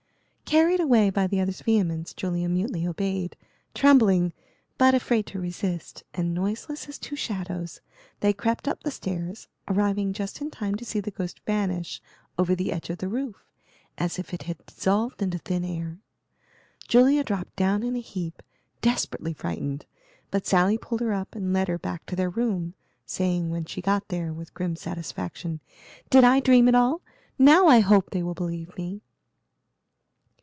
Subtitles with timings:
[0.45, 3.37] Carried away by the other's vehemence Julia mutely obeyed,
[3.73, 4.33] trembling,
[4.77, 7.79] but afraid to resist; and noiseless as two shadows,
[8.19, 12.01] they crept up the stairs, arriving just in time to see the ghost vanish
[12.37, 13.45] over the edge of the roof,
[13.97, 15.99] as if it had dissolved into thin air.
[16.85, 18.43] Julia dropped down in a heap,
[18.81, 19.85] desperately frightened,
[20.31, 22.73] but Sally pulled her up and led her back to their room,
[23.05, 25.61] saying, when she got there, with grim satisfaction,
[26.09, 26.99] "Did I dream it all?
[27.39, 29.01] Now I hope they will believe me."